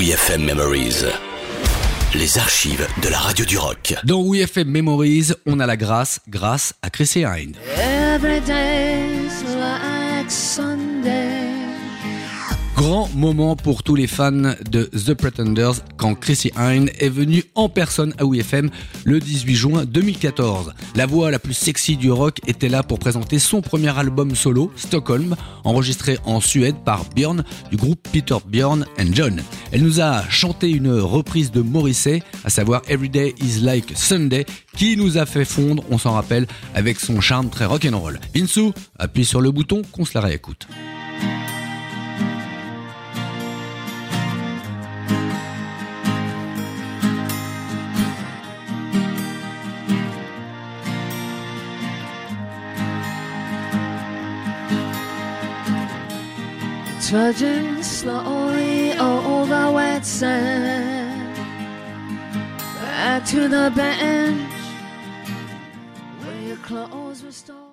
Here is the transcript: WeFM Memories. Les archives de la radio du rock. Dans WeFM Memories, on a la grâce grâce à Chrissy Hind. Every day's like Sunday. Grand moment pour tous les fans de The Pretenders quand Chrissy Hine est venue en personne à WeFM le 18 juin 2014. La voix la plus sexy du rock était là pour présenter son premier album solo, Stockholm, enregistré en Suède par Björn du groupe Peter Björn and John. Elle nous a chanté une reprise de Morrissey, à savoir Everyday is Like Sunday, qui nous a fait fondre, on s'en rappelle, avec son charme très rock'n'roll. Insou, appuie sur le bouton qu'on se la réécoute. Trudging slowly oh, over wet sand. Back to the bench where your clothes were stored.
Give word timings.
WeFM 0.00 0.46
Memories. 0.46 1.04
Les 2.14 2.38
archives 2.38 2.88
de 3.02 3.10
la 3.10 3.18
radio 3.18 3.44
du 3.44 3.58
rock. 3.58 3.94
Dans 4.04 4.22
WeFM 4.22 4.66
Memories, 4.66 5.34
on 5.44 5.60
a 5.60 5.66
la 5.66 5.76
grâce 5.76 6.20
grâce 6.26 6.72
à 6.80 6.88
Chrissy 6.88 7.26
Hind. 7.26 7.54
Every 7.76 8.40
day's 8.40 9.44
like 9.58 10.30
Sunday. 10.30 11.29
Grand 12.80 13.10
moment 13.14 13.56
pour 13.56 13.82
tous 13.82 13.94
les 13.94 14.06
fans 14.06 14.32
de 14.32 14.84
The 14.84 15.12
Pretenders 15.12 15.82
quand 15.98 16.14
Chrissy 16.14 16.50
Hine 16.58 16.88
est 16.98 17.10
venue 17.10 17.44
en 17.54 17.68
personne 17.68 18.14
à 18.16 18.24
WeFM 18.24 18.70
le 19.04 19.20
18 19.20 19.54
juin 19.54 19.84
2014. 19.84 20.72
La 20.94 21.04
voix 21.04 21.30
la 21.30 21.38
plus 21.38 21.52
sexy 21.52 21.98
du 21.98 22.10
rock 22.10 22.38
était 22.46 22.70
là 22.70 22.82
pour 22.82 22.98
présenter 22.98 23.38
son 23.38 23.60
premier 23.60 23.94
album 23.98 24.34
solo, 24.34 24.72
Stockholm, 24.76 25.36
enregistré 25.64 26.16
en 26.24 26.40
Suède 26.40 26.76
par 26.82 27.04
Björn 27.14 27.44
du 27.70 27.76
groupe 27.76 28.00
Peter 28.10 28.38
Björn 28.46 28.86
and 28.98 29.12
John. 29.12 29.42
Elle 29.72 29.82
nous 29.82 30.00
a 30.00 30.26
chanté 30.30 30.70
une 30.70 30.90
reprise 30.90 31.50
de 31.50 31.60
Morrissey, 31.60 32.22
à 32.44 32.48
savoir 32.48 32.80
Everyday 32.88 33.34
is 33.42 33.60
Like 33.60 33.92
Sunday, 33.94 34.46
qui 34.74 34.96
nous 34.96 35.18
a 35.18 35.26
fait 35.26 35.44
fondre, 35.44 35.84
on 35.90 35.98
s'en 35.98 36.12
rappelle, 36.12 36.46
avec 36.74 36.98
son 36.98 37.20
charme 37.20 37.50
très 37.50 37.66
rock'n'roll. 37.66 38.18
Insou, 38.34 38.72
appuie 38.98 39.26
sur 39.26 39.42
le 39.42 39.50
bouton 39.50 39.82
qu'on 39.92 40.06
se 40.06 40.14
la 40.14 40.22
réécoute. 40.22 40.66
Trudging 57.08 57.82
slowly 57.82 58.92
oh, 58.92 59.40
over 59.40 59.72
wet 59.72 60.04
sand. 60.04 61.34
Back 62.76 63.24
to 63.26 63.48
the 63.48 63.72
bench 63.74 64.52
where 66.20 66.42
your 66.42 66.56
clothes 66.58 67.22
were 67.24 67.32
stored. 67.32 67.69